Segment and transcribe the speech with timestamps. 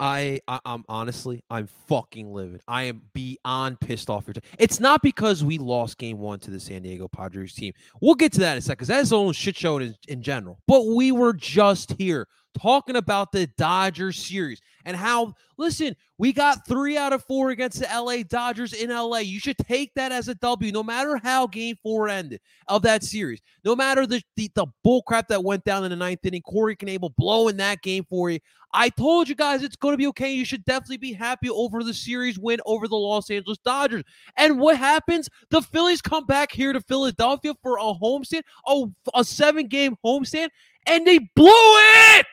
[0.00, 2.60] I, I am honestly I'm fucking livid.
[2.68, 4.28] I am beyond pissed off.
[4.58, 7.72] It's not because we lost game one to the San Diego Padres team.
[8.00, 9.96] We'll get to that in a second because that is the only shit show in,
[10.06, 10.60] in general.
[10.68, 12.28] But we were just here
[12.58, 17.78] talking about the Dodgers series and how, listen, we got three out of four against
[17.78, 19.18] the LA Dodgers in LA.
[19.18, 23.04] You should take that as a W, no matter how game four ended of that
[23.04, 23.42] series.
[23.66, 26.74] No matter the, the, the bull crap that went down in the ninth inning, Corey
[26.74, 28.38] Knebel blowing that game for you.
[28.72, 30.32] I told you guys it's going to be okay.
[30.32, 34.04] You should definitely be happy over the series win over the Los Angeles Dodgers.
[34.38, 35.28] And what happens?
[35.50, 40.48] The Phillies come back here to Philadelphia for a homestand, oh, a seven game homestand,
[40.86, 42.26] and they blew it.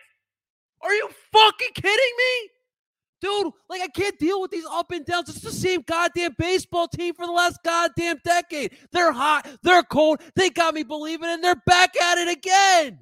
[0.81, 2.49] Are you fucking kidding me?
[3.21, 5.29] Dude, like I can't deal with these up and downs.
[5.29, 8.77] It's the same goddamn baseball team for the last goddamn decade.
[8.91, 12.99] They're hot, they're cold, they got me believing, and they're back at it again.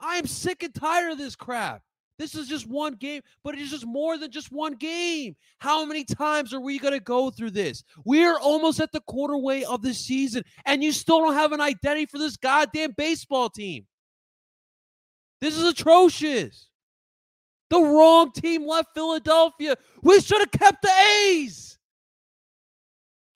[0.00, 1.82] I am sick and tired of this crap.
[2.18, 5.36] This is just one game, but it is just more than just one game.
[5.58, 7.84] How many times are we going to go through this?
[8.04, 11.52] We are almost at the quarter way of the season, and you still don't have
[11.52, 13.86] an identity for this goddamn baseball team.
[15.40, 16.65] This is atrocious.
[17.70, 19.76] The wrong team left Philadelphia.
[20.02, 21.78] We should have kept the A's.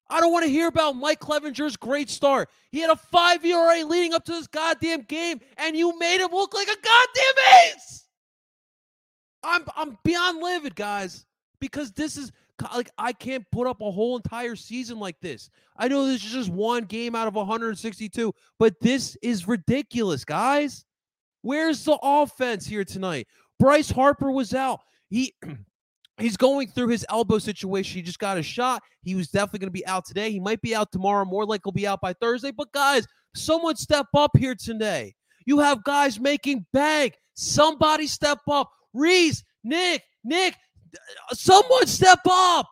[0.09, 2.49] I don't want to hear about Mike Clevinger's great start.
[2.73, 6.31] He had a five ERA leading up to this goddamn game, and you made him
[6.33, 8.05] look like a goddamn ace.
[9.43, 11.25] I'm I'm beyond livid, guys,
[11.61, 12.33] because this is
[12.75, 15.49] like I can't put up a whole entire season like this.
[15.77, 20.85] I know this is just one game out of 162, but this is ridiculous, guys.
[21.43, 23.29] Where's the offense here tonight?
[23.61, 24.81] Bryce Harper was out.
[25.11, 25.35] He
[26.19, 27.99] he's going through his elbow situation.
[27.99, 28.83] He just got a shot.
[29.03, 30.33] He was definitely going to be out today.
[30.33, 31.25] He might be out tomorrow.
[31.25, 32.51] More likely he'll be out by Thursday.
[32.51, 33.07] But guys,
[33.37, 35.15] someone step up here today.
[35.47, 37.15] You have guys making bank.
[37.35, 38.71] Somebody step up.
[38.95, 40.57] Rhys, Nick, Nick,
[40.95, 42.67] uh, someone step up.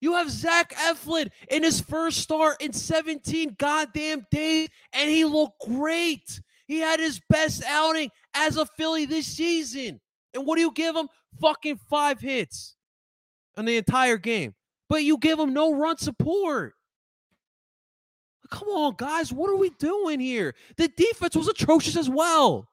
[0.00, 5.60] You have Zach Eflin in his first start in 17 goddamn days, and he looked
[5.66, 6.40] great.
[6.66, 10.00] He had his best outing as a Philly this season.
[10.34, 11.08] And what do you give him?
[11.40, 12.76] Fucking five hits
[13.56, 14.54] in the entire game.
[14.88, 16.74] But you give him no run support.
[18.50, 19.32] Come on, guys.
[19.32, 20.54] What are we doing here?
[20.76, 22.68] The defense was atrocious as well.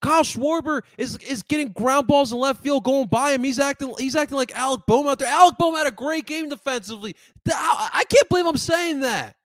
[0.00, 3.44] Kyle Schwarber is is getting ground balls in left field going by him.
[3.44, 5.28] He's acting he's acting like Alec Bohm out there.
[5.28, 7.14] Alec Bohm had a great game defensively.
[7.46, 9.36] I can't believe I'm saying that.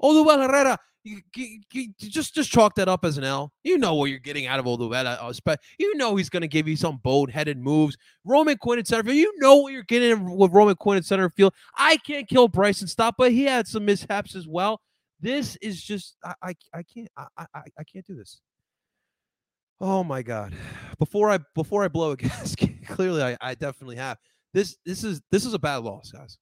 [0.00, 3.52] Odubel Herrera you, you, you, just just chalk that up as an L.
[3.64, 5.18] You know what you're getting out of Olivetta.
[5.20, 7.96] Uh, you know he's going to give you some bold-headed moves.
[8.24, 9.16] Roman Quinn in center field.
[9.16, 11.54] You know what you're getting with Roman Quinn in center field.
[11.76, 14.80] I can't kill Bryson Stott, but he had some mishaps as well.
[15.20, 18.40] This is just I I, I can't I, I I can't do this.
[19.80, 20.54] Oh my god!
[20.98, 24.18] Before I before I blow a gasket, clearly I, I definitely have
[24.52, 24.76] this.
[24.84, 26.38] This is this is a bad loss, guys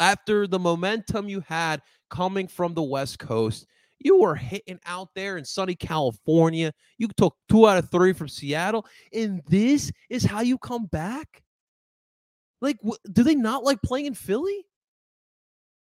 [0.00, 3.66] after the momentum you had coming from the West Coast,
[3.98, 6.72] you were hitting out there in sunny California.
[6.98, 11.42] You took two out of three from Seattle, and this is how you come back.
[12.60, 12.78] Like,
[13.10, 14.66] do they not like playing in Philly?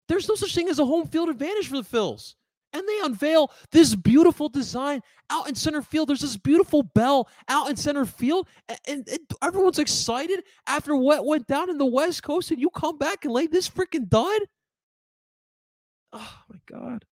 [0.08, 2.36] There's no such thing as a home field advantage for the Phils
[2.76, 6.10] and they unveil this beautiful design out in center field.
[6.10, 11.26] There's this beautiful bell out in center field, and, and, and, everyone's excited after what
[11.26, 14.42] went down in the West Coast, and you come back and lay this freaking dud.
[16.16, 17.04] Oh my god,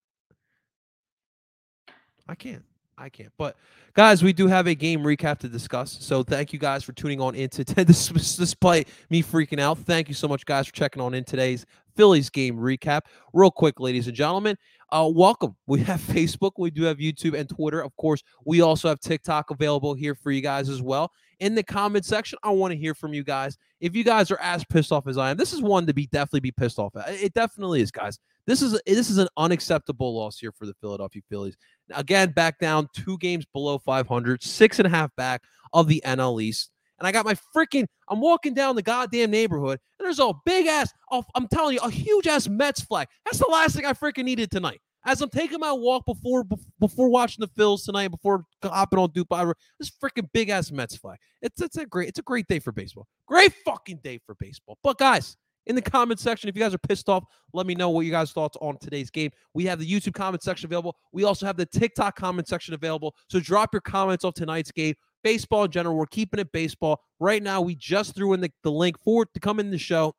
[2.26, 2.64] I can't.
[2.96, 3.32] I can't.
[3.36, 3.56] But
[3.94, 5.98] guys, we do have a game recap to discuss.
[6.00, 9.78] So thank you guys for tuning on into t- this despite me freaking out.
[9.78, 11.66] Thank you so much, guys, for checking on in today's
[11.96, 13.02] Phillies game recap.
[13.32, 14.56] Real quick, ladies and gentlemen,
[14.90, 15.56] uh, welcome.
[15.66, 17.80] We have Facebook, we do have YouTube and Twitter.
[17.80, 21.12] Of course, we also have TikTok available here for you guys as well.
[21.44, 23.58] In the comment section, I want to hear from you guys.
[23.78, 26.06] If you guys are as pissed off as I am, this is one to be
[26.06, 27.10] definitely be pissed off at.
[27.10, 28.18] It definitely is, guys.
[28.46, 31.56] This is this is an unacceptable loss here for the Philadelphia Phillies.
[31.94, 35.42] Again, back down two games below 500, six and a half back
[35.74, 39.78] of the NL East and I got my freaking, I'm walking down the goddamn neighborhood,
[39.98, 43.08] and there's a big ass, I'm telling you, a huge ass Mets flag.
[43.24, 44.80] That's the last thing I freaking needed tonight.
[45.06, 46.44] As I'm taking my walk before
[46.80, 51.18] before watching the Phils tonight, before hopping on Dubai, this freaking big ass Mets flag.
[51.42, 53.06] It's it's a great it's a great day for baseball.
[53.26, 54.78] Great fucking day for baseball.
[54.82, 55.36] But guys,
[55.66, 56.48] in the comment section.
[56.48, 59.10] If you guys are pissed off, let me know what you guys' thoughts on today's
[59.10, 59.30] game.
[59.54, 60.96] We have the YouTube comment section available.
[61.12, 63.14] We also have the TikTok comment section available.
[63.28, 65.96] So drop your comments of tonight's game baseball in general.
[65.96, 67.00] We're keeping it baseball.
[67.18, 70.14] Right now, we just threw in the, the link for to come in the show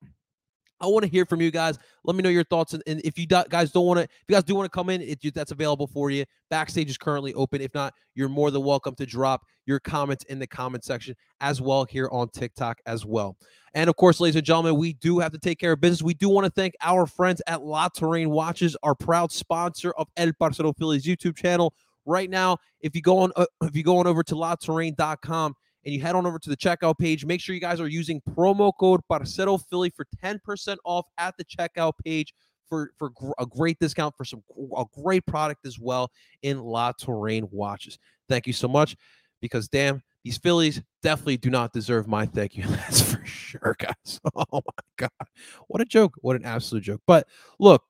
[0.85, 1.79] I want to hear from you guys.
[2.03, 2.73] Let me know your thoughts.
[2.73, 4.75] And, and if you do, guys don't want to, if you guys do want to
[4.75, 6.25] come in, it, that's available for you.
[6.51, 7.59] Backstage is currently open.
[7.59, 11.59] If not, you're more than welcome to drop your comments in the comment section as
[11.59, 13.35] well here on TikTok as well.
[13.73, 16.03] And of course, ladies and gentlemen, we do have to take care of business.
[16.03, 20.07] We do want to thank our friends at La Terrain Watches, our proud sponsor of
[20.17, 21.73] El Parcero Phillies YouTube channel.
[22.05, 25.55] Right now, if you go on, uh, if you go on over to laterrain.com
[25.85, 28.21] and you head on over to the checkout page, make sure you guys are using
[28.35, 32.33] promo code Parcero Philly for 10% off at the checkout page
[32.67, 34.43] for, for a great discount for some
[34.75, 36.11] a great product as well
[36.41, 37.99] in La Touraine watches.
[38.27, 38.97] Thank you so much
[39.39, 42.63] because damn, these Phillies definitely do not deserve my thank you.
[42.67, 44.19] That's for sure, guys.
[44.35, 45.27] Oh my god.
[45.67, 46.15] What a joke.
[46.21, 47.01] What an absolute joke.
[47.05, 47.27] But
[47.59, 47.83] look,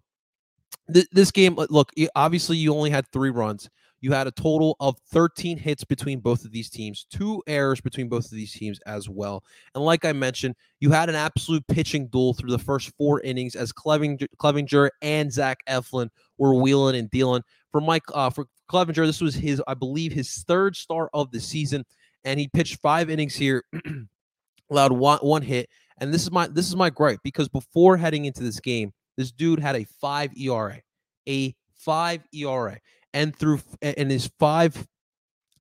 [0.94, 3.69] th- this game, look, obviously you only had 3 runs.
[4.06, 8.07] You had a total of 13 hits between both of these teams, two errors between
[8.07, 9.44] both of these teams as well.
[9.74, 13.56] And like I mentioned, you had an absolute pitching duel through the first four innings
[13.56, 17.42] as Clevinger, Clevinger and Zach Eflin were wheeling and dealing.
[17.72, 21.40] For Mike, uh, for Clevinger, this was his, I believe, his third start of the
[21.40, 21.84] season,
[22.24, 23.63] and he pitched five innings here,
[24.69, 25.68] allowed one one hit.
[25.98, 29.31] And this is my this is my gripe because before heading into this game, this
[29.31, 30.80] dude had a five ERA,
[31.28, 32.80] a five ERA
[33.15, 34.85] and through in his five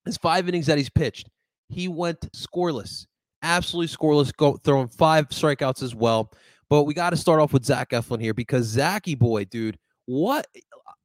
[0.05, 1.31] his five innings that he's pitched,
[1.71, 3.07] he went scoreless,
[3.43, 6.31] absolutely scoreless, go throwing five strikeouts as well.
[6.69, 10.47] But we got to start off with Zach Eflin here because Zachy boy, dude, what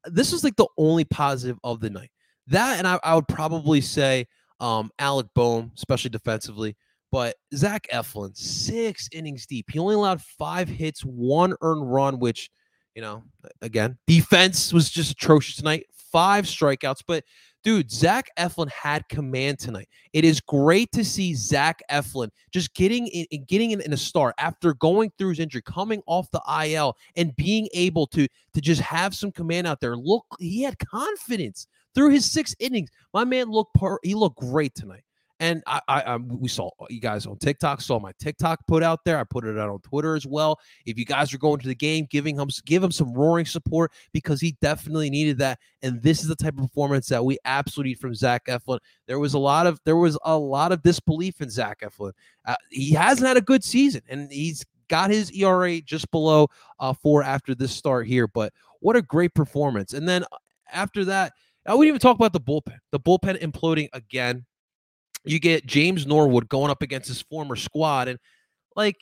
[0.05, 2.09] this is like the only positive of the night.
[2.47, 4.25] That and I, I would probably say
[4.59, 6.75] um, Alec Bohm, especially defensively.
[7.11, 9.67] But Zach Eflin, six innings deep.
[9.71, 12.51] He only allowed five hits, one earned run, which,
[12.95, 13.23] you know,
[13.61, 17.01] again, defense was just atrocious tonight five strikeouts.
[17.07, 17.23] But
[17.63, 19.87] dude, Zach Eflin had command tonight.
[20.13, 24.35] It is great to see Zach Eflin just getting in, getting in, in, a start
[24.37, 28.81] after going through his injury, coming off the IL, and being able to to just
[28.81, 29.95] have some command out there.
[29.95, 32.89] Look, he had confidence through his six innings.
[33.13, 35.03] My man looked per- he looked great tonight.
[35.39, 37.79] And I, I, I, we saw you guys on TikTok.
[37.79, 39.17] Saw my TikTok put out there.
[39.17, 40.59] I put it out on Twitter as well.
[40.85, 43.93] If you guys are going to the game, giving him give him some roaring support
[44.11, 45.59] because he definitely needed that.
[45.81, 48.79] And this is the type of performance that we absolutely need from Zach Eflin.
[49.07, 52.11] There was a lot of there was a lot of disbelief in Zach Eflin.
[52.45, 56.47] Uh, he hasn't had a good season, and he's got his ERA just below
[56.79, 58.27] uh, four after this start here.
[58.27, 58.51] But
[58.81, 59.93] what a great performance!
[59.93, 60.37] And then uh,
[60.69, 61.31] after that,
[61.65, 62.79] I wouldn't even talk about the bullpen.
[62.91, 64.45] The bullpen imploding again
[65.25, 68.07] you get James Norwood going up against his former squad.
[68.07, 68.19] And
[68.75, 68.97] like,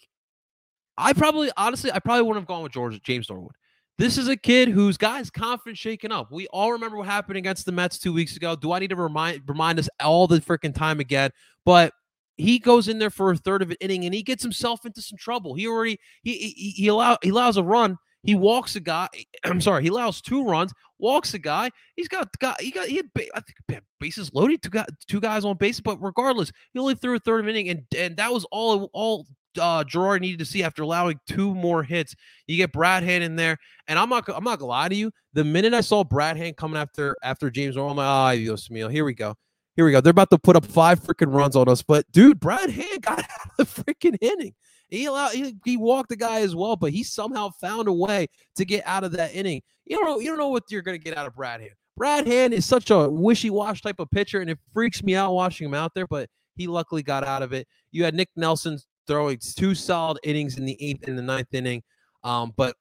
[0.97, 3.53] I probably, honestly, I probably wouldn't have gone with George James Norwood.
[3.97, 6.31] This is a kid whose guy's confidence shaken up.
[6.31, 8.55] We all remember what happened against the Mets two weeks ago.
[8.55, 11.31] Do I need to remind remind us all the freaking time again?
[11.65, 11.93] But
[12.37, 15.01] he goes in there for a third of an inning and he gets himself into
[15.01, 15.55] some trouble.
[15.55, 19.07] He already he he, he allow he allows a run he walks a guy.
[19.43, 19.83] I'm sorry.
[19.83, 21.69] He allows two runs, walks a guy.
[21.95, 25.45] He's got got he got he had I think bases loaded, two guys, two guys
[25.45, 25.79] on base.
[25.79, 29.25] But regardless, he only threw a third inning, and and that was all all
[29.59, 32.15] uh, Girardi needed to see after allowing two more hits.
[32.47, 33.57] You get Brad Hand in there,
[33.87, 35.11] and I'm not I'm not gonna lie to you.
[35.33, 38.67] The minute I saw Brad Hand coming after after James I'm like, ah, oh, Dios
[38.67, 39.35] here we go.
[39.75, 40.01] Here we go.
[40.01, 41.83] They're about to put up five freaking runs on us.
[41.83, 44.53] But dude, Brad Hand got out of the freaking inning.
[44.89, 48.27] He allowed he, he walked the guy as well, but he somehow found a way
[48.55, 49.61] to get out of that inning.
[49.85, 51.73] You don't know, you don't know what you're gonna get out of Brad Hand.
[51.97, 55.65] Brad Hand is such a wishy-wash type of pitcher, and it freaks me out watching
[55.65, 57.67] him out there, but he luckily got out of it.
[57.91, 58.77] You had Nick Nelson
[59.07, 61.81] throwing two solid innings in the eighth and the ninth inning.
[62.23, 62.75] Um, but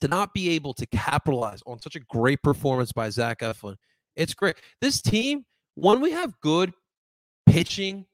[0.00, 3.76] to not be able to capitalize on such a great performance by Zach Eflin,
[4.16, 4.56] it's great.
[4.80, 6.72] This team, when we have good
[7.46, 8.06] pitching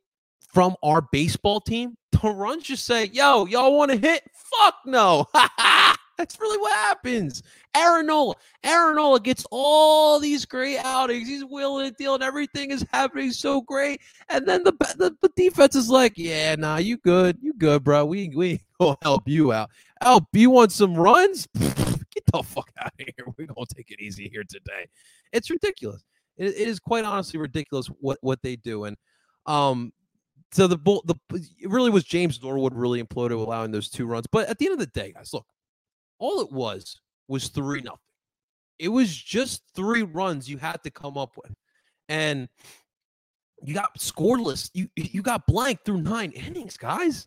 [0.53, 4.23] from our baseball team, the runs just say, yo, y'all want to hit?
[4.35, 5.27] Fuck no.
[6.19, 7.45] That's really what happens.
[7.77, 8.35] Aaron Nola.
[8.65, 11.29] Aaron Nola gets all these great outings.
[11.29, 12.25] He's willing to deal and.
[12.25, 14.01] Everything is happening so great.
[14.29, 17.39] And then the, the, the defense is like, yeah, nah, you good.
[17.41, 18.05] You good, bro.
[18.05, 19.71] We, we gonna help you out.
[20.03, 21.47] Help you want some runs?
[21.55, 23.27] Get the fuck out of here.
[23.39, 24.89] We're going to take it easy here today.
[25.33, 26.03] It's ridiculous.
[26.37, 28.85] It, it is quite honestly ridiculous what, what they do.
[28.85, 28.97] And
[29.47, 29.93] um,
[30.53, 31.15] so the bull, the
[31.59, 34.27] it really was James Norwood really imploded, allowing those two runs.
[34.27, 35.47] But at the end of the day, guys, look,
[36.19, 37.99] all it was was three nothing.
[38.79, 41.55] It was just three runs you had to come up with,
[42.09, 42.49] and
[43.63, 44.71] you got scoreless.
[44.73, 47.27] You you got blank through nine innings, guys.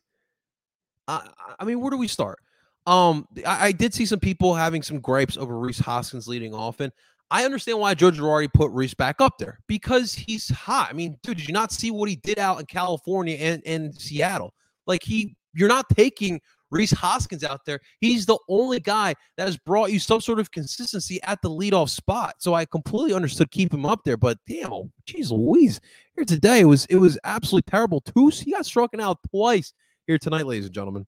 [1.08, 2.40] I I mean, where do we start?
[2.88, 6.80] Um, I, I did see some people having some gripes over Rhys Hoskins leading off,
[6.80, 6.92] and
[7.32, 10.90] I understand why Joe Girardi put Rhys back up there because he's hot.
[10.90, 13.96] I mean, dude, did you not see what he did out in California and, and
[13.96, 14.54] Seattle?
[14.86, 17.80] Like he, you're not taking Rhys Hoskins out there.
[18.02, 21.90] He's the only guy that has brought you some sort of consistency at the leadoff
[21.90, 22.36] spot.
[22.40, 24.18] So I completely understood keep him up there.
[24.18, 25.80] But damn, oh, geez Louise,
[26.16, 28.02] here today it was it was absolutely terrible.
[28.02, 29.74] Two, he got struck out twice
[30.06, 31.08] here tonight, ladies and gentlemen.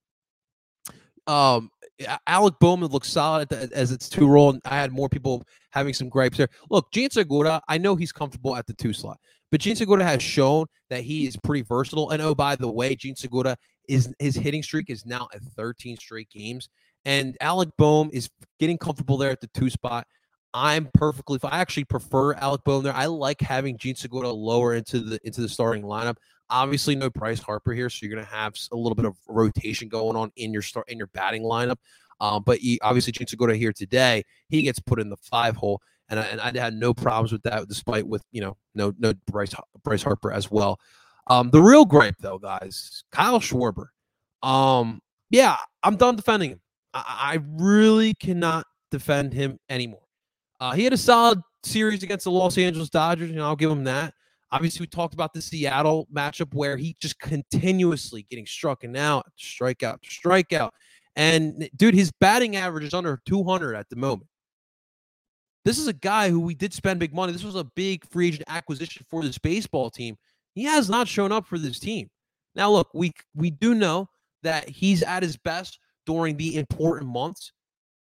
[1.28, 1.70] Um,
[2.28, 4.58] Alec Bohm looks solid the, as its two role.
[4.66, 6.50] I had more people having some gripes there.
[6.70, 9.20] Look, Jean Segura, I know he's comfortable at the two slot,
[9.52, 12.10] but Jean Segura has shown that he is pretty versatile.
[12.10, 13.58] And oh, by the way, Jean Segura
[13.88, 16.70] is his hitting streak is now at 13 straight games.
[17.06, 20.08] And Alec Bohm is getting comfortable there at the two spot.
[20.54, 21.40] I'm perfectly.
[21.44, 22.96] I actually prefer Alec Bohm there.
[22.96, 26.18] I like having Jean Segura lower into the into the starting lineup.
[26.50, 29.88] Obviously, no Bryce Harper here, so you're going to have a little bit of rotation
[29.88, 31.78] going on in your start in your batting lineup.
[32.20, 35.82] Um, but he, obviously, Jean Segura here today, he gets put in the five hole,
[36.10, 39.14] and I, and I had no problems with that, despite with you know no no
[39.28, 40.80] Bryce Bryce Harper as well.
[41.28, 43.88] Um, the real gripe though, guys, Kyle Schwarber.
[44.42, 46.62] Um, yeah, I'm done defending him.
[46.94, 50.04] I, I really cannot defend him anymore.
[50.60, 53.86] Uh, he had a solid series against the Los Angeles Dodgers, and I'll give him
[53.86, 54.14] that.
[54.54, 59.26] Obviously, we talked about the Seattle matchup where he just continuously getting struck and out,
[59.36, 60.70] strikeout, strikeout.
[61.16, 64.30] And dude, his batting average is under 200 at the moment.
[65.66, 67.34] This is a guy who we did spend big money.
[67.34, 70.18] This was a big free agent acquisition for this baseball team.
[70.54, 72.12] He has not shown up for this team.
[72.54, 74.08] Now, look, we we do know
[74.44, 77.54] that he's at his best during the important months,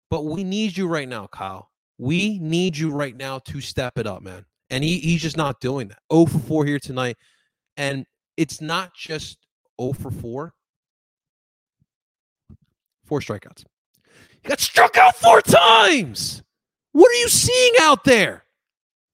[0.10, 1.70] but we need you right now, Kyle.
[1.98, 5.60] We need you right now to step it up, man and he, he's just not
[5.60, 6.00] doing that.
[6.12, 7.18] 0 for 4 here tonight.
[7.78, 8.06] And
[8.38, 9.38] it's not just
[9.80, 10.54] 0 for 4.
[13.06, 13.66] Four strikeouts.
[14.42, 16.42] He got struck out four times.
[16.94, 18.46] What are you seeing out there?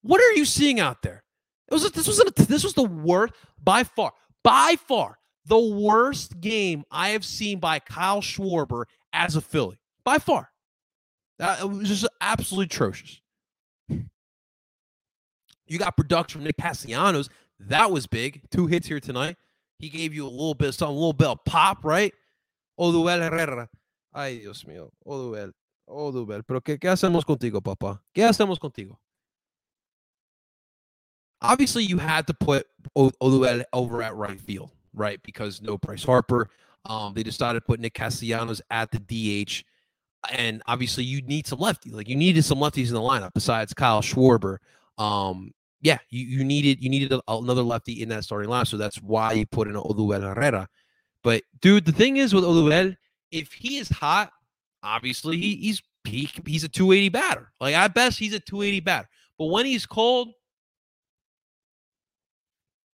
[0.02, 1.24] What are you seeing out there?
[1.68, 4.12] It was this was this was the worst by far,
[4.44, 9.80] by far the worst game I have seen by Kyle Schwarber as a Philly.
[10.04, 10.48] By far,
[11.40, 13.20] it was just absolutely atrocious.
[15.68, 17.28] You got production from Nick Castellanos.
[17.60, 18.42] That was big.
[18.50, 19.36] Two hits here tonight.
[19.78, 22.12] He gave you a little bit of something, a little bit of pop, right?
[22.78, 23.68] Oduel Herrera.
[24.14, 24.90] Ay, Dios mío.
[25.06, 25.52] Oduel.
[25.88, 26.42] Oduel.
[26.46, 28.00] Pero ¿qué, ¿qué hacemos contigo, papá?
[28.14, 28.98] ¿Qué hacemos contigo?
[31.40, 35.22] Obviously, you had to put Oduel over at right field, right?
[35.22, 36.48] Because no Bryce Harper.
[36.84, 39.64] Um, they decided to put Nick Castellanos at the DH.
[40.32, 41.92] And obviously, you need some lefties.
[41.92, 44.58] Like you needed some lefties in the lineup besides Kyle Schwarber.
[44.96, 48.96] Um, yeah, you, you needed you needed another lefty in that starting line, so that's
[48.96, 50.68] why you put in Oduel Herrera.
[51.22, 52.96] But dude, the thing is with Oduel,
[53.30, 54.30] if he is hot,
[54.82, 57.52] obviously he, he's he, he's a 280 batter.
[57.60, 59.08] Like at best, he's a 280 batter.
[59.38, 60.32] But when he's cold,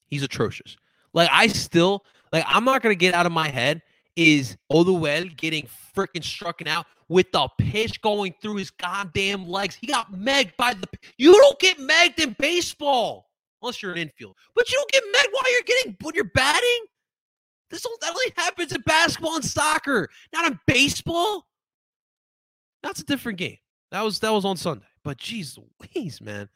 [0.08, 0.78] he's atrocious.
[1.14, 3.82] Like I still like I'm not gonna get out of my head
[4.16, 9.76] is Oduel getting freaking struck out with the pitch going through his goddamn legs.
[9.76, 10.88] He got megged by the.
[11.18, 13.30] You don't get megged in baseball
[13.62, 16.86] unless you're an infield, but you don't get megged while you're getting when you're batting.
[17.70, 21.48] This only happens in basketball and soccer, not in baseball.
[22.84, 23.58] That's a different game.
[23.92, 24.86] That was that was on Sunday.
[25.04, 25.58] But geez
[25.96, 26.50] Louise, man.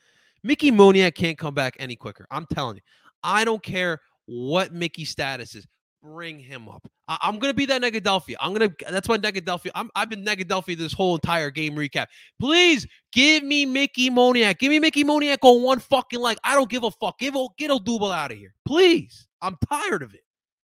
[0.44, 2.28] Mickey Moniak can't come back any quicker.
[2.30, 2.82] I'm telling you.
[3.24, 5.66] I don't care what Mickey's status is
[6.06, 6.88] bring him up.
[7.08, 8.36] I, am gonna be that Negadelphia.
[8.40, 8.72] I'm gonna.
[8.90, 9.72] That's why Negadelphia.
[9.76, 12.08] I'm, I've been Negadelphia this whole entire game recap.
[12.40, 14.60] Please give me Mickey Moniak.
[14.60, 16.38] Give me Mickey Moniak on one fucking leg.
[16.44, 17.18] I don't give a fuck.
[17.20, 19.28] Give get Odubel out of here, please.
[19.42, 20.22] I'm tired of it.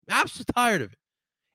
[0.09, 0.99] I'm absolutely tired of it.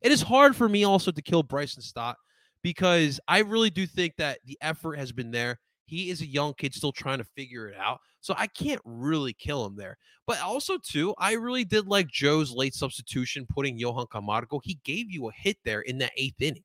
[0.02, 2.18] It is hard for me also to kill Bryson Stott
[2.62, 5.60] because I really do think that the effort has been there.
[5.86, 8.00] He is a young kid still trying to figure it out.
[8.22, 9.98] So I can't really kill him there.
[10.26, 14.60] But also, too, I really did like Joe's late substitution, putting Johan Camargo.
[14.64, 16.64] He gave you a hit there in that eighth inning.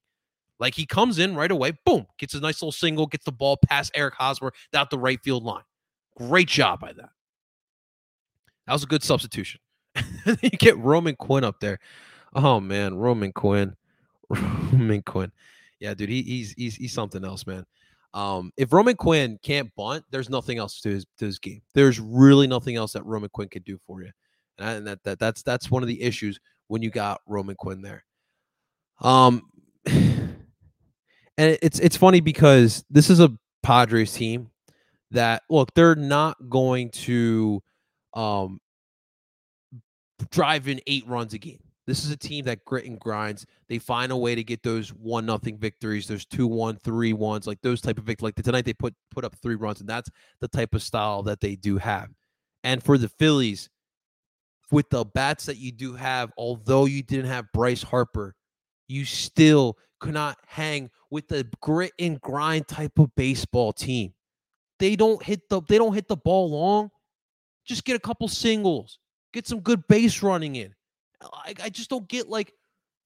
[0.60, 3.56] Like he comes in right away, boom, gets a nice little single, gets the ball
[3.68, 5.62] past Eric Hosmer down the right field line.
[6.16, 7.10] Great job by that.
[8.66, 9.60] That was a good substitution.
[10.42, 11.78] you get Roman Quinn up there.
[12.34, 13.76] Oh man, Roman Quinn.
[14.28, 15.32] Roman Quinn.
[15.80, 17.64] Yeah, dude, he, he's he's he's something else, man.
[18.14, 21.62] Um, if Roman Quinn can't bunt, there's nothing else to his to his game.
[21.74, 24.10] There's really nothing else that Roman Quinn could do for you,
[24.58, 28.04] and that, that that's that's one of the issues when you got Roman Quinn there.
[29.00, 29.42] Um,
[29.86, 30.38] and
[31.36, 34.50] it's it's funny because this is a Padres team
[35.10, 37.62] that look they're not going to
[38.14, 38.60] um
[40.30, 41.60] drive in eight runs a game.
[41.88, 43.46] This is a team that grit and grinds.
[43.70, 46.06] They find a way to get those one nothing victories.
[46.06, 48.34] There's two one, three ones, like those type of victories.
[48.36, 50.10] Like tonight, they put put up three runs, and that's
[50.42, 52.10] the type of style that they do have.
[52.62, 53.70] And for the Phillies,
[54.70, 58.34] with the bats that you do have, although you didn't have Bryce Harper,
[58.86, 64.12] you still could not hang with the grit and grind type of baseball team.
[64.78, 66.90] They don't hit the they don't hit the ball long.
[67.66, 68.98] Just get a couple singles,
[69.32, 70.74] get some good base running in.
[71.22, 72.52] I, I just don't get like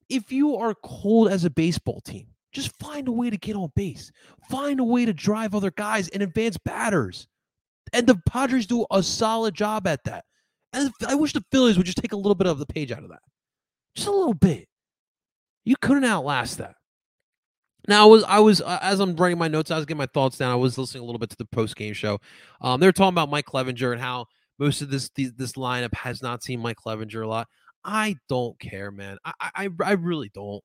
[0.09, 3.73] if you are cold as a baseball team, just find a way to get on
[3.75, 4.12] base.
[4.50, 7.26] Find a way to drive other guys and advance batters.
[7.92, 10.25] And the Padres do a solid job at that.
[10.73, 13.02] And I wish the Phillies would just take a little bit of the page out
[13.02, 13.21] of that.
[13.95, 14.69] Just a little bit.
[15.64, 16.75] You couldn't outlast that.
[17.88, 20.07] Now I was I was uh, as I'm writing my notes, I was getting my
[20.07, 20.52] thoughts down.
[20.52, 22.21] I was listening a little bit to the post game show.
[22.61, 24.26] Um, they were talking about Mike Clevinger and how
[24.59, 27.49] most of this this lineup has not seen Mike Clevinger a lot.
[27.85, 29.19] I don't care, man.
[29.25, 30.62] I I, I really don't.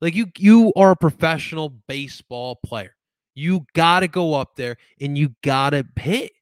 [0.00, 2.94] Like you you are a professional baseball player.
[3.34, 6.32] You got to go up there and you got to hit.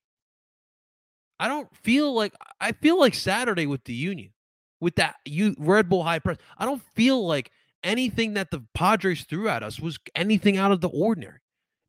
[1.38, 4.33] I don't feel like I feel like Saturday with the Union,
[4.81, 6.38] with that you Red Bull high press.
[6.59, 7.50] I don't feel like
[7.83, 11.38] anything that the Padres threw at us was anything out of the ordinary.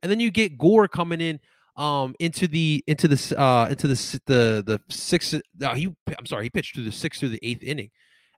[0.01, 1.39] And then you get Gore coming in
[1.75, 6.44] um into the into the uh into the the the sixth uh, he I'm sorry
[6.44, 7.89] he pitched through the sixth through the eighth inning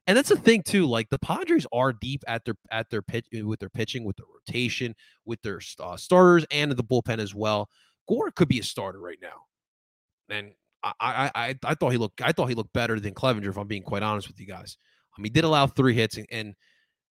[0.06, 3.26] and that's the thing too like the Padres are deep at their at their pitch
[3.36, 7.34] uh, with their pitching with their rotation with their uh, starters and the bullpen as
[7.34, 7.68] well
[8.08, 9.44] Gore could be a starter right now
[10.30, 13.48] and I, I I I thought he looked I thought he looked better than Clevinger
[13.48, 14.76] if I'm being quite honest with you guys
[15.16, 16.54] um he did allow three hits and, and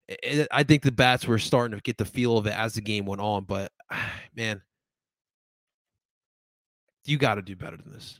[0.08, 2.82] it, I think the bats were starting to get the feel of it as the
[2.82, 3.72] game went on but
[4.36, 4.62] man
[7.06, 8.20] you got to do better than this.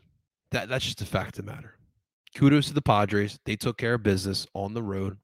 [0.52, 1.76] That that's just a fact of the matter.
[2.36, 3.40] Kudos to the Padres.
[3.46, 5.18] They took care of business on the road.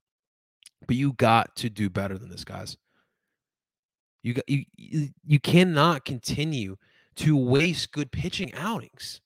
[0.88, 2.78] But you got to do better than this, guys.
[4.24, 4.66] You got you
[5.26, 6.78] you cannot continue
[7.18, 9.22] to waste good pitching outings.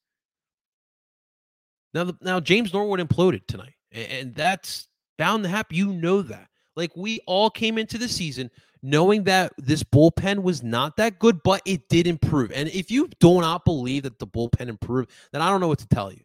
[1.94, 5.78] Now, now James Norwood imploded tonight, and that's bound to happen.
[5.78, 6.50] You know that.
[6.76, 11.42] Like we all came into the season knowing that this bullpen was not that good,
[11.44, 12.52] but it did improve.
[12.52, 15.80] And if you do not believe that the bullpen improved, then I don't know what
[15.80, 16.25] to tell you.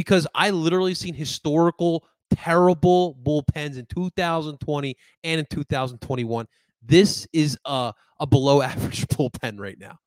[0.00, 6.46] Because I literally seen historical, terrible bullpens in 2020 and in 2021.
[6.82, 9.98] This is a, a below average bullpen right now.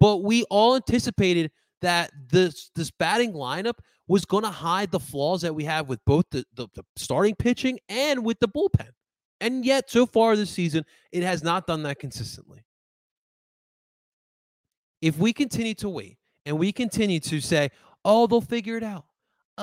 [0.00, 3.74] But we all anticipated that this this batting lineup
[4.08, 7.36] was going to hide the flaws that we have with both the, the, the starting
[7.36, 8.88] pitching and with the bullpen.
[9.40, 12.64] And yet, so far this season, it has not done that consistently.
[15.00, 17.70] If we continue to wait and we continue to say,
[18.04, 19.04] oh, they'll figure it out.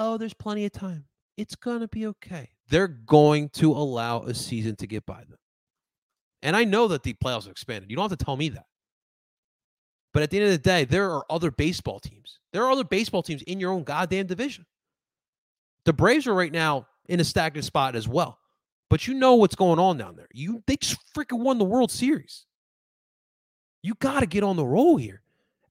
[0.02, 1.04] Oh, there's plenty of time.
[1.36, 2.50] It's going to be okay.
[2.70, 5.38] They're going to allow a season to get by them.
[6.42, 7.90] And I know that the playoffs are expanded.
[7.90, 8.66] You don't have to tell me that.
[10.14, 12.40] But at the end of the day, there are other baseball teams.
[12.54, 14.66] There are other baseball teams in your own goddamn division.
[15.84, 18.40] The Braves are right now in a stagnant spot as well.
[18.90, 20.30] But you know what's going on down there.
[20.34, 22.46] You they just freaking won the World Series.
[23.84, 25.24] You got to get on the roll here.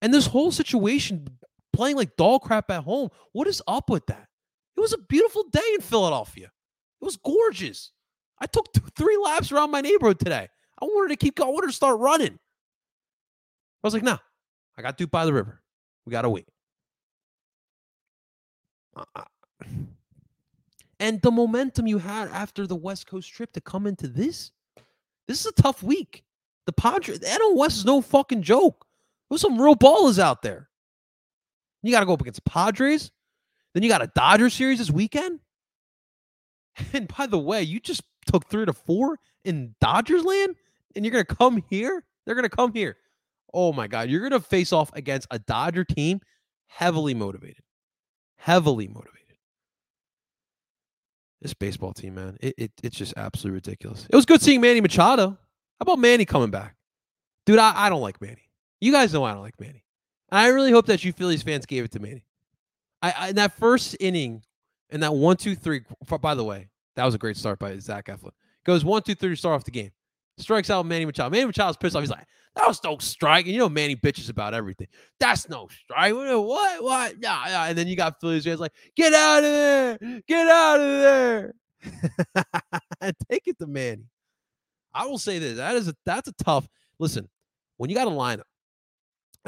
[0.02, 1.26] And this whole situation
[1.72, 4.28] playing like dog crap at home, what is up with that?
[4.76, 6.50] It was a beautiful day in Philadelphia.
[7.00, 7.92] It was gorgeous.
[8.40, 10.48] I took three laps around my neighborhood today.
[10.80, 11.50] I wanted to keep going.
[11.50, 12.32] I wanted to start running.
[12.32, 14.18] I was like, nah,
[14.76, 15.60] I got Duke by the river.
[16.06, 16.48] We got to wait.
[21.00, 24.50] And the momentum you had after the West Coast trip to come into this,
[25.28, 26.24] this is a tough week.
[26.66, 28.84] The Padres, the NL West is no fucking joke.
[29.30, 30.67] There's some real ballers out there.
[31.88, 33.10] You got to go up against Padres.
[33.72, 35.40] Then you got a Dodger series this weekend.
[36.92, 40.54] And by the way, you just took three to four in Dodgers land,
[40.94, 42.04] and you're gonna come here.
[42.24, 42.96] They're gonna come here.
[43.52, 46.20] Oh my God, you're gonna face off against a Dodger team
[46.68, 47.64] heavily motivated,
[48.36, 49.14] heavily motivated.
[51.40, 54.06] This baseball team, man, it, it it's just absolutely ridiculous.
[54.08, 55.30] It was good seeing Manny Machado.
[55.30, 55.38] How
[55.80, 56.76] about Manny coming back?
[57.44, 58.50] Dude, I, I don't like Manny.
[58.80, 59.84] You guys know I don't like Manny.
[60.30, 62.24] And I really hope that you Phillies fans gave it to Manny.
[63.02, 64.42] I, I in that first inning,
[64.90, 65.82] in that one, two, three.
[66.20, 68.30] By the way, that was a great start by Zach Eflin.
[68.64, 69.90] Goes one, two, three to start off the game.
[70.38, 71.30] Strikes out Manny Machado.
[71.30, 72.02] Manny Machado's pissed off.
[72.02, 73.46] He's like, that was no strike.
[73.46, 74.88] And you know, Manny bitches about everything.
[75.18, 76.14] That's no strike.
[76.14, 76.82] What?
[76.82, 77.14] What?
[77.20, 77.64] Yeah, yeah.
[77.66, 79.98] And then you got Phillies fans like, get out of there.
[80.26, 81.54] Get out of there.
[83.30, 84.04] Take it to Manny.
[84.92, 85.56] I will say this.
[85.56, 87.28] That is a that's a tough listen.
[87.76, 88.42] When you got a lineup,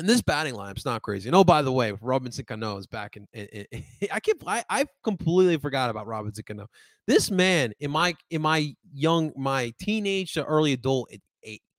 [0.01, 1.29] and this batting lineup's not crazy.
[1.29, 3.27] And oh, by the way, Robinson Cano is back in
[4.11, 6.67] I can't I, I completely forgot about Robinson Cano.
[7.07, 11.11] This man in my in my young my teenage to early adult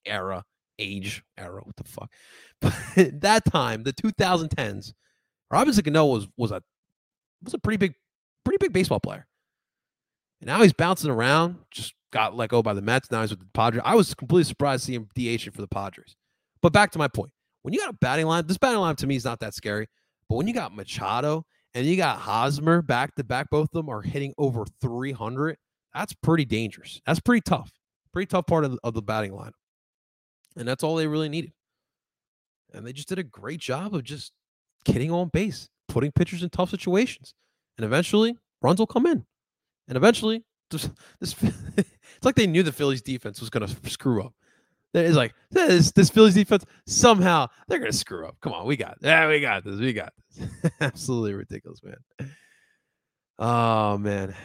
[0.06, 0.44] era
[0.78, 1.62] age era.
[1.64, 2.12] What the fuck?
[2.62, 2.74] But
[3.22, 4.94] that time, the 2010s,
[5.50, 6.62] Robinson Cano was was a
[7.44, 7.96] was a pretty big
[8.46, 9.26] pretty big baseball player.
[10.42, 13.10] And now he's bouncing around, just got let go by the Mets.
[13.10, 13.84] Now he's with the Padres.
[13.84, 16.16] I was completely surprised to see him DH for the Padres.
[16.62, 17.32] But back to my point.
[17.62, 19.88] When you got a batting line, this batting line to me is not that scary.
[20.30, 23.90] But when you got Machado and you got Hosmer back to back, both of them
[23.90, 25.58] are hitting over 300.
[25.94, 27.02] That's pretty dangerous.
[27.06, 27.72] That's pretty tough.
[28.14, 29.52] Pretty tough part of the, of the batting line.
[30.56, 31.52] And that's all they really needed.
[32.74, 34.32] And they just did a great job of just
[34.86, 37.34] getting on base, putting pitchers in tough situations.
[37.78, 39.26] And eventually, runs will come in.
[39.88, 41.36] And eventually, this, this
[41.78, 44.34] it's like they knew the Phillies defense was going to screw up.
[44.94, 48.36] It's like this, this Phillies defense somehow they're to screw up.
[48.42, 50.50] Come on, we got yeah, we got this, we got this.
[50.82, 52.32] Absolutely ridiculous, man.
[53.40, 54.36] Oh man,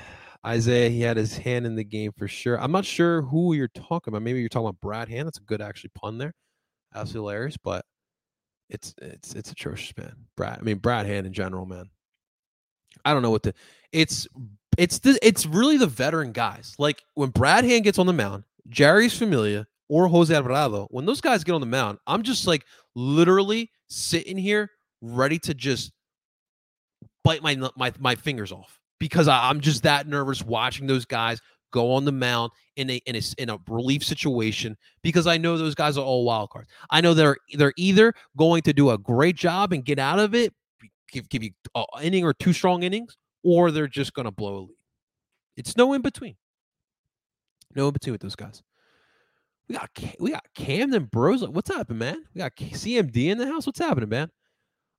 [0.47, 2.61] Isaiah, he had his hand in the game for sure.
[2.61, 4.23] I'm not sure who you're talking about.
[4.23, 5.27] Maybe you're talking about Brad Hand.
[5.27, 6.35] That's a good actually pun there.
[6.95, 7.85] Absolutely hilarious, but
[8.71, 10.15] it's it's it's atrocious, man.
[10.37, 11.91] Brad, I mean Brad Hand in general, man.
[13.05, 13.55] I don't know what the
[13.93, 14.29] it's
[14.79, 16.77] it's the it's really the veteran guys.
[16.79, 21.21] Like when Brad Hand gets on the mound, Jeurys Familia or Jose Alvarado, when those
[21.21, 24.71] guys get on the mound, I'm just like literally sitting here
[25.01, 25.93] ready to just
[27.25, 31.41] bite my my my fingers off because I, am just that nervous watching those guys
[31.73, 35.57] go on the mound in a in a in a relief situation because I know
[35.57, 36.69] those guys are all wild cards.
[36.91, 40.35] I know they're they're either going to do a great job and get out of
[40.35, 40.53] it,
[41.11, 44.57] give give you an inning or two strong innings, or they're just going to blow
[44.57, 44.77] a lead.
[45.57, 46.37] It's no in between.
[47.75, 48.63] No in between with those guys.
[49.69, 51.47] We got we got Camden Bros.
[51.47, 52.25] What's happening, man?
[52.35, 53.67] We got CMD in the house.
[53.67, 54.31] What's happening, man?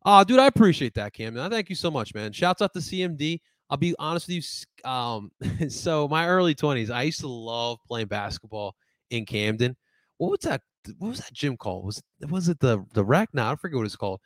[0.06, 1.44] Oh, dude, I appreciate that, Camden.
[1.44, 2.32] I thank you so much, man.
[2.32, 3.40] Shouts out to CMD.
[3.70, 4.36] I'll be honest with
[4.84, 4.90] you.
[4.90, 5.32] Um,
[5.70, 8.76] so my early twenties, I used to love playing basketball
[9.10, 9.76] in Camden.
[10.18, 10.62] What was that?
[10.98, 11.86] What was that gym called?
[11.86, 13.30] Was was it the the rec?
[13.34, 14.20] Now I forget what it's called.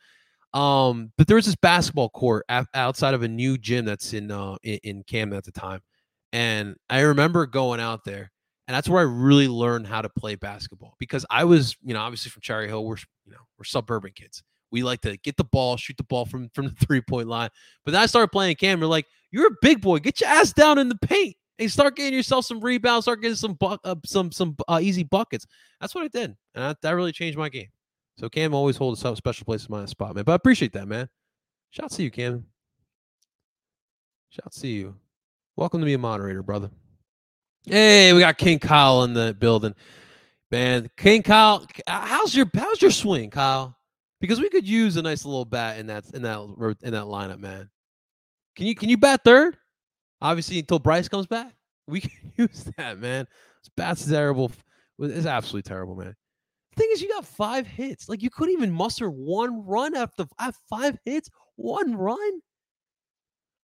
[0.54, 4.56] Um, but there was this basketball court outside of a new gym that's in uh
[4.62, 5.80] in, in Camden at the time,
[6.32, 8.30] and I remember going out there,
[8.68, 12.00] and that's where I really learned how to play basketball because I was, you know,
[12.00, 14.42] obviously from Cherry Hill, we're you know we're suburban kids.
[14.70, 17.50] We like to get the ball, shoot the ball from from the three point line.
[17.84, 18.80] But then I started playing Cam.
[18.80, 19.98] We're like, you're a big boy.
[19.98, 23.04] Get your ass down in the paint and start getting yourself some rebounds.
[23.04, 25.46] Start getting some bu- uh, some some uh, easy buckets.
[25.80, 27.68] That's what I did, and that, that really changed my game.
[28.18, 30.24] So Cam always holds a special place in my spot, man.
[30.24, 31.08] But I appreciate that, man.
[31.70, 32.44] Shout to you, Cam.
[34.28, 34.94] Shout to you.
[35.56, 36.70] Welcome to be a moderator, brother.
[37.64, 39.74] Hey, we got King Kyle in the building.
[40.50, 43.76] Man, King Kyle, how's your how's your swing, Kyle?
[44.20, 46.40] Because we could use a nice little bat in that in that
[46.82, 47.70] in that lineup, man.
[48.56, 49.56] Can you can you bat third?
[50.20, 51.54] Obviously, until Bryce comes back,
[51.86, 53.26] we can use that, man.
[53.62, 54.50] This bat's terrible.
[54.98, 56.16] It's absolutely terrible, man.
[56.74, 58.08] The thing is, you got five hits.
[58.08, 60.26] Like you couldn't even muster one run after
[60.68, 61.30] five hits.
[61.54, 62.40] One run.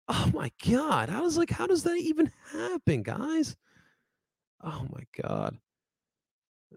[0.09, 1.11] Oh my god!
[1.11, 3.57] I was like, how does that even happen, guys?
[4.63, 5.57] Oh my god.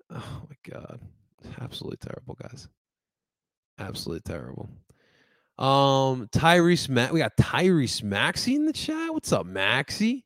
[0.09, 0.99] Oh my god.
[1.59, 2.67] Absolutely terrible, guys.
[3.79, 4.69] Absolutely terrible.
[5.57, 9.13] Um, Tyrese Matt, we got Tyrese Maxey in the chat.
[9.13, 10.25] What's up, Maxey?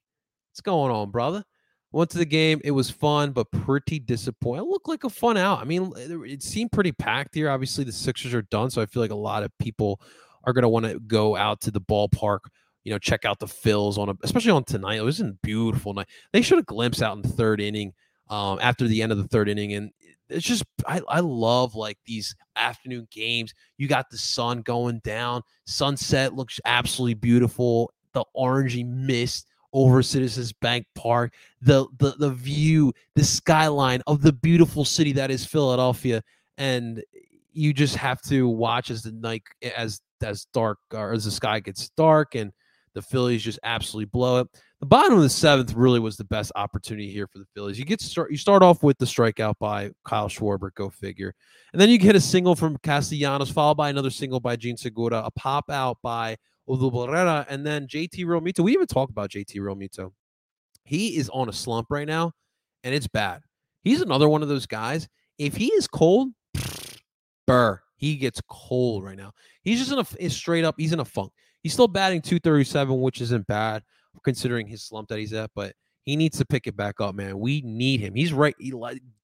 [0.52, 1.44] What's going on, brother?
[1.92, 2.60] Went to the game.
[2.64, 4.66] It was fun, but pretty disappointing.
[4.66, 5.60] It looked like a fun out.
[5.60, 7.50] I mean, it seemed pretty packed here.
[7.50, 10.02] Obviously, the Sixers are done, so I feel like a lot of people
[10.44, 12.40] are going to want to go out to the ballpark.
[12.86, 15.00] You know, check out the Phils on a, especially on tonight.
[15.00, 16.08] It was a beautiful night.
[16.32, 17.94] They should have glimpsed out in the third inning,
[18.30, 19.92] um, after the end of the third inning, and
[20.30, 23.54] it's just I, I love like these afternoon games.
[23.78, 27.92] You got the sun going down, sunset looks absolutely beautiful.
[28.14, 34.34] The orangey mist over Citizens Bank Park, the the the view, the skyline of the
[34.34, 36.24] beautiful city that is Philadelphia,
[36.58, 37.04] and
[37.52, 39.44] you just have to watch as the night
[39.76, 42.52] as as dark or as the sky gets dark and
[42.96, 44.48] the Phillies just absolutely blow it.
[44.80, 47.78] The bottom of the seventh really was the best opportunity here for the Phillies.
[47.78, 51.36] You get start you start off with the strikeout by Kyle Schwarber, go figure.
[51.74, 55.22] And then you get a single from Castellanos, followed by another single by Jean Segura,
[55.26, 58.62] a pop out by Odubel Herrera, and then JT Realmuto.
[58.62, 60.12] We even talk about JT Realmuto.
[60.84, 62.32] He is on a slump right now,
[62.84, 63.42] and it's bad.
[63.84, 65.08] He's another one of those guys.
[65.38, 66.30] If he is cold,
[67.46, 69.34] burr, he gets cold right now.
[69.64, 71.32] He's just in a straight up, he's in a funk.
[71.66, 73.82] He's still batting 237, which isn't bad
[74.24, 75.74] considering his slump that he's at, but
[76.04, 77.40] he needs to pick it back up, man.
[77.40, 78.14] We need him.
[78.14, 78.54] He's right.
[78.60, 78.72] He,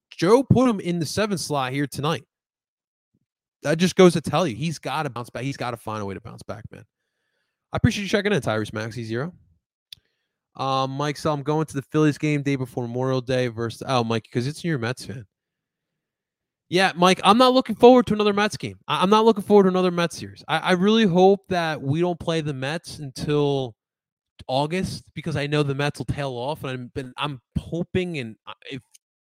[0.09, 2.23] Joe put him in the seventh slot here tonight.
[3.61, 5.43] That just goes to tell you he's got to bounce back.
[5.43, 6.83] He's got to find a way to bounce back, man.
[7.71, 9.35] I appreciate you checking in, Tyrese Maxey Zero.
[10.55, 14.03] Um, Mike, so I'm going to the Phillies game day before Memorial Day versus oh,
[14.03, 15.27] Mike, because it's your Mets fan.
[16.71, 18.79] Yeah, Mike, I'm not looking forward to another Mets game.
[18.87, 20.41] I- am not looking forward to another Mets series.
[20.47, 23.75] I-, I really hope that we don't play the Mets until
[24.47, 28.37] August because I know the Mets will tail off, and I'm been I'm hoping and
[28.47, 28.81] uh, if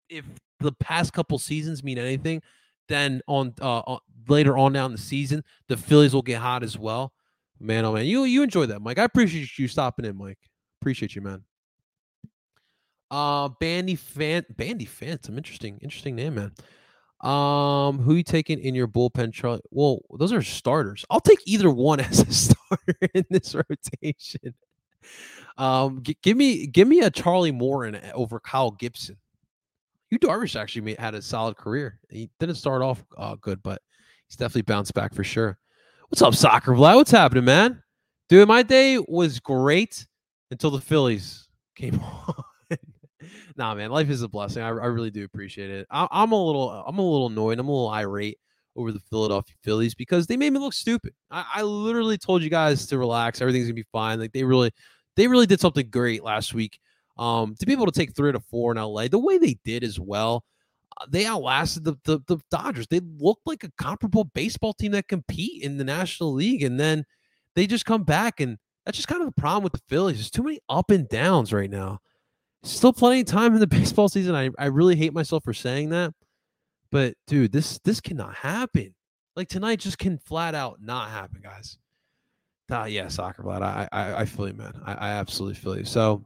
[0.09, 0.25] if
[0.59, 2.43] the past couple seasons mean anything,
[2.89, 6.77] then on uh on, later on down the season, the Phillies will get hot as
[6.77, 7.13] well.
[7.61, 8.99] Man, oh man, you you enjoy that, Mike.
[8.99, 10.39] I appreciate you stopping in, Mike.
[10.83, 11.45] Appreciate you, man.
[13.13, 15.39] Uh, Bandy Fan, Bandy Phantom.
[15.39, 16.53] Interesting, interesting name, man.
[17.21, 19.61] Um, who you taking in your bullpen, Charlie?
[19.71, 21.05] Well, those are starters.
[21.11, 24.55] I'll take either one as a starter in this rotation.
[25.57, 29.17] Um, g- give me give me a Charlie Morton eh, over Kyle Gibson.
[30.11, 31.99] Yu Darvish actually made, had a solid career.
[32.09, 33.83] He didn't start off uh, good, but
[34.27, 35.59] he's definitely bounced back for sure.
[36.09, 36.97] What's up, Soccer Vlad?
[36.97, 37.83] What's happening, man?
[38.29, 40.07] Dude, my day was great
[40.51, 42.45] until the Phillies came on
[43.59, 44.63] nah, man, life is a blessing.
[44.63, 45.87] I, I really do appreciate it.
[45.91, 47.59] I, I'm a little, I'm a little annoyed.
[47.59, 48.39] I'm a little irate
[48.77, 51.13] over the Philadelphia Phillies because they made me look stupid.
[51.31, 53.43] I, I literally told you guys to relax.
[53.43, 54.21] Everything's gonna be fine.
[54.21, 54.71] Like they really,
[55.17, 56.79] they really did something great last week.
[57.19, 59.83] Um, to be able to take three to four in LA, the way they did
[59.83, 60.45] as well,
[61.01, 62.87] uh, they outlasted the, the the Dodgers.
[62.87, 67.05] They looked like a comparable baseball team that compete in the National League, and then
[67.57, 70.19] they just come back, and that's just kind of the problem with the Phillies.
[70.19, 71.99] There's too many up and downs right now
[72.63, 74.35] still plenty of time in the baseball season.
[74.35, 76.13] I, I really hate myself for saying that.
[76.91, 78.95] But dude, this this cannot happen.
[79.37, 81.77] Like tonight just can flat out not happen, guys.
[82.71, 83.63] Ah, yeah, soccer Vlad.
[83.63, 84.73] I, I I feel you, man.
[84.85, 85.85] I, I absolutely feel you.
[85.85, 86.25] So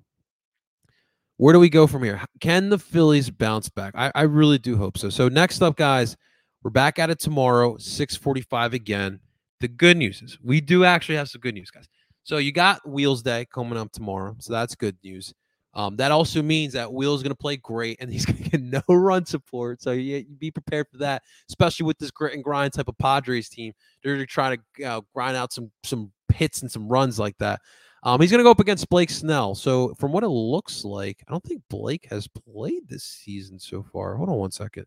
[1.37, 2.23] where do we go from here?
[2.41, 3.95] Can the Phillies bounce back?
[3.97, 5.11] I, I really do hope so.
[5.11, 6.17] So next up, guys,
[6.63, 9.19] we're back at it tomorrow, 645 again.
[9.59, 11.89] The good news is we do actually have some good news, guys.
[12.23, 14.37] So you got Wheels Day coming up tomorrow.
[14.39, 15.35] So that's good news.
[15.75, 18.61] Um, that also means that Will's going to play great and he's going to get
[18.61, 19.83] no run support.
[19.83, 23.49] So you, be prepared for that, especially with this grit and grind type of Padres
[23.49, 23.73] team.
[24.03, 27.61] They're trying to uh, grind out some some hits and some runs like that.
[28.05, 29.55] Um, he's going to go up against Blake Snell.
[29.55, 33.85] So from what it looks like, I don't think Blake has played this season so
[33.93, 34.17] far.
[34.17, 34.87] Hold on one second.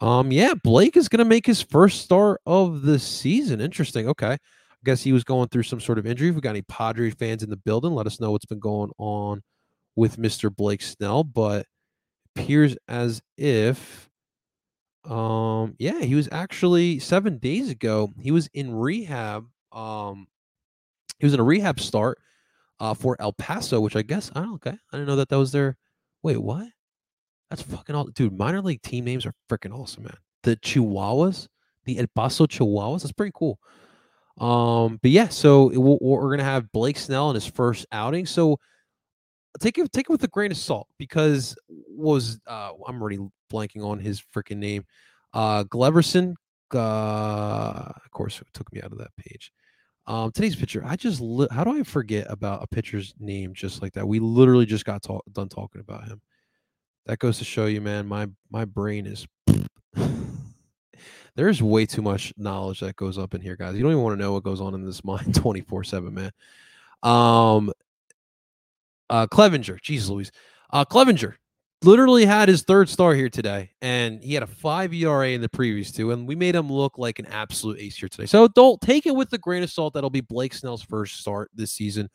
[0.00, 3.60] Um, yeah, Blake is going to make his first start of the season.
[3.60, 4.08] Interesting.
[4.08, 4.32] Okay.
[4.32, 4.38] I
[4.84, 6.30] guess he was going through some sort of injury.
[6.30, 8.90] If we got any Padres fans in the building, let us know what's been going
[8.98, 9.42] on
[9.96, 10.54] with Mr.
[10.54, 11.66] Blake Snell, but
[12.34, 14.08] appears as if
[15.04, 18.12] um yeah, he was actually 7 days ago.
[18.20, 19.46] He was in rehab.
[19.72, 20.28] Um
[21.18, 22.18] he was in a rehab start
[22.80, 24.70] uh for El Paso, which I guess I don't okay.
[24.70, 25.76] I didn't know that that was their
[26.22, 26.68] Wait, what?
[27.50, 30.16] That's fucking all dude, minor league team names are freaking awesome, man.
[30.42, 31.48] The Chihuahuas,
[31.84, 33.58] the El Paso Chihuahuas, that's pretty cool.
[34.38, 38.24] Um, but yeah, so it, we're gonna have Blake Snell in his first outing.
[38.24, 38.58] So
[39.60, 43.18] take it take it with a grain of salt because was uh I'm already
[43.52, 44.84] blanking on his freaking name.
[45.32, 46.34] Uh Gleverson
[46.74, 49.52] uh of course it took me out of that page.
[50.06, 53.82] Um today's picture, I just li- how do I forget about a pitcher's name just
[53.82, 54.06] like that?
[54.08, 56.20] We literally just got talk- done talking about him.
[57.06, 59.26] That goes to show you, man, my my brain is
[61.34, 63.74] there's way too much knowledge that goes up in here, guys.
[63.74, 66.30] You don't even want to know what goes on in this mind 24/7, man.
[67.02, 67.72] Um
[69.10, 70.32] uh, Clevinger, Jesus Louise,
[70.72, 71.34] uh, Clevinger
[71.84, 75.48] literally had his third star here today, and he had a five ERA in the
[75.48, 78.26] previous two, and we made him look like an absolute ace here today.
[78.26, 79.94] So don't take it with a grain of salt.
[79.94, 82.08] That'll be Blake Snell's first start this season,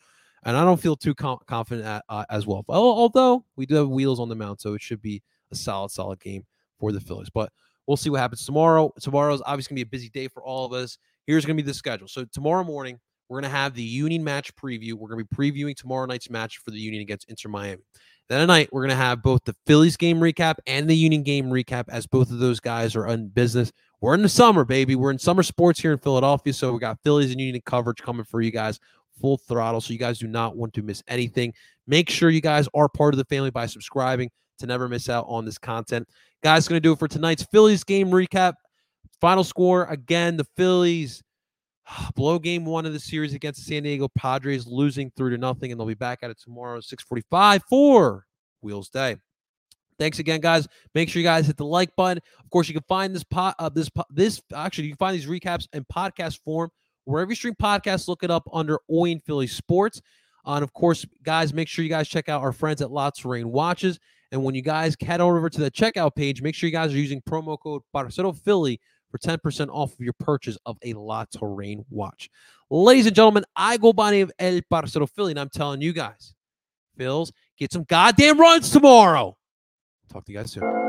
[0.43, 2.63] and I don't feel too com- confident at, uh, as well.
[2.69, 5.21] Although we do have wheels on the mount, so it should be
[5.51, 6.45] a solid, solid game
[6.79, 7.29] for the Phillies.
[7.29, 7.51] But
[7.85, 8.91] we'll see what happens tomorrow.
[9.01, 10.97] Tomorrow's obviously gonna be a busy day for all of us.
[11.25, 12.07] Here's gonna be the schedule.
[12.07, 14.93] So tomorrow morning we're going to have the Union match preview.
[14.93, 17.81] We're going to be previewing tomorrow night's match for the Union against Inter Miami.
[18.29, 21.45] Then tonight, we're going to have both the Phillies game recap and the Union game
[21.45, 23.71] recap as both of those guys are in business.
[24.01, 24.95] We're in the summer, baby.
[24.95, 26.53] We're in summer sports here in Philadelphia.
[26.53, 28.79] So we got Phillies and Union coverage coming for you guys
[29.19, 29.81] full throttle.
[29.81, 31.53] So you guys do not want to miss anything.
[31.87, 35.25] Make sure you guys are part of the family by subscribing to never miss out
[35.27, 36.07] on this content.
[36.43, 38.53] Guys, going to do it for tonight's Phillies game recap.
[39.19, 41.23] Final score again, the Phillies
[42.15, 45.71] blow game one of the series against the San Diego Padres, losing three to nothing,
[45.71, 48.25] and they'll be back at it tomorrow, 645 for
[48.61, 49.17] Wheels Day.
[49.99, 50.67] Thanks again, guys.
[50.93, 52.21] Make sure you guys hit the like button.
[52.43, 55.25] Of course, you can find this pot, uh, this this actually you can find these
[55.25, 56.69] recaps in podcast form
[57.05, 58.07] wherever you stream podcasts.
[58.07, 60.01] Look it up under Oyen Philly Sports.
[60.45, 63.25] Uh, and of course, guys, make sure you guys check out our friends at Lots
[63.25, 63.99] Rain Watches.
[64.31, 66.97] And when you guys head over to the checkout page, make sure you guys are
[66.97, 68.79] using promo code Parcero Philly
[69.17, 72.29] for 10% off of your purchase of a La Terrain watch.
[72.69, 76.33] Ladies and gentlemen, I go by name El Parcero Philly, and I'm telling you guys,
[76.99, 79.37] Phils, get some goddamn runs tomorrow.
[80.11, 80.86] Talk to you guys soon.